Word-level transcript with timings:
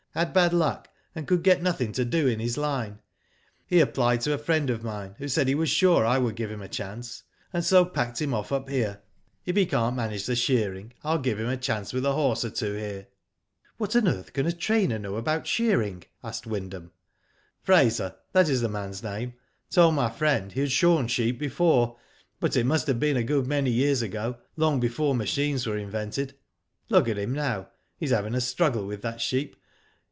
Had 0.13 0.33
bad 0.33 0.51
luck, 0.51 0.89
and 1.15 1.25
could 1.25 1.41
get 1.41 1.63
nothing 1.63 1.93
to 1.93 2.03
do 2.03 2.27
in 2.27 2.41
his 2.41 2.57
line. 2.57 2.99
He 3.65 3.79
applied 3.79 4.19
to 4.21 4.33
a 4.33 4.37
friend 4.37 4.69
of 4.69 4.83
mine, 4.83 5.15
who 5.19 5.29
said 5.29 5.47
he 5.47 5.55
was 5.55 5.69
sure 5.69 6.05
I 6.05 6.17
would 6.17 6.35
give 6.35 6.51
him 6.51 6.61
a 6.61 6.67
chance, 6.67 7.23
and 7.53 7.63
so 7.63 7.85
packed 7.85 8.21
him 8.21 8.33
off 8.33 8.51
up 8.51 8.67
here. 8.67 8.99
If 9.45 9.55
he 9.55 9.65
can't 9.65 9.95
manage 9.95 10.25
the 10.25 10.35
shearing, 10.35 10.91
I'll 11.01 11.17
give 11.17 11.39
him 11.39 11.47
a 11.47 11.55
chance 11.55 11.93
with 11.93 12.05
a 12.05 12.11
horse 12.11 12.43
or 12.43 12.49
two 12.49 12.73
here." 12.73 13.07
What 13.77 13.95
on 13.95 14.05
earth 14.05 14.33
can 14.33 14.45
a 14.45 14.51
trainer 14.51 14.99
know 14.99 15.15
about 15.15 15.47
shearing?" 15.47 16.03
asked 16.21 16.45
Wyndham. 16.45 16.91
Fraser, 17.61 18.17
that 18.33 18.49
is 18.49 18.59
the 18.59 18.67
man's 18.67 19.01
name, 19.01 19.35
told 19.69 19.95
my 19.95 20.09
friend, 20.09 20.51
he 20.51 20.59
had 20.59 20.73
shorn 20.73 21.07
sheep 21.07 21.39
before, 21.39 21.95
but 22.41 22.57
it 22.57 22.65
must 22.65 22.87
have 22.87 22.99
been 22.99 23.15
a 23.15 23.23
good 23.23 23.47
many 23.47 23.71
years 23.71 24.01
ago, 24.01 24.39
long 24.57 24.81
before 24.81 25.15
machines 25.15 25.65
were 25.65 25.77
invented. 25.77 26.35
Look 26.89 27.07
at 27.07 27.17
him 27.17 27.31
now.^ 27.31 27.69
He's 27.97 28.11
having 28.11 28.35
a 28.35 28.41
struggle 28.41 28.85
with 28.85 29.01
that 29.03 29.21
sheep. 29.21 29.55